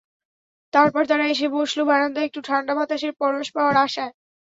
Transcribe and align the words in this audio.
তারপর 0.73 1.03
তারা 1.09 1.25
এসে 1.27 1.47
বসল 1.55 1.79
বারান্দায় 1.89 2.27
একটু 2.27 2.39
ঠান্ডা 2.47 2.73
বাতাসের 2.77 3.13
পরশ 3.19 3.47
পাওয়ার 3.55 3.75
আশায়। 3.85 4.13